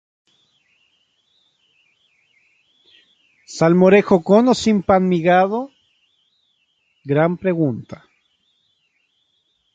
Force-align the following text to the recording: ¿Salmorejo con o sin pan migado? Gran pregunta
¿Salmorejo 3.57 4.15
con 4.27 4.43
o 4.53 4.55
sin 4.63 4.77
pan 4.87 5.03
migado? 5.13 5.59
Gran 7.11 7.31
pregunta 7.43 7.97